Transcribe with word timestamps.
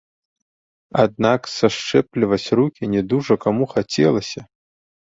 Аднак 1.03 1.41
сашчэпліваць 1.59 2.53
рукі 2.61 2.83
не 2.95 3.01
дужа 3.15 3.35
каму 3.47 3.73
хацелася. 3.77 4.41